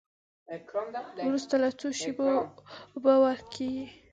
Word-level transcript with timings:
وروسته 1.27 1.55
له 1.63 1.69
څو 1.79 1.87
شېبو 1.99 2.27
اوبه 2.93 3.13
ورکیږي. 3.25 3.85